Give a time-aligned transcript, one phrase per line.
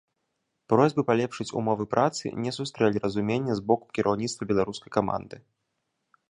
[0.71, 5.35] Просьбы палепшыць умовы працы не сустрэлі разумення з боку кіраўніцтва беларускай каманды.